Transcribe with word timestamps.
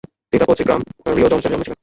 তিনি 0.29 0.39
তার 0.39 0.49
পৈতৃক 0.49 0.67
গ্রাম 0.67 0.81
রিউডোমসে 1.17 1.49
জন্মেছিলেন। 1.51 1.77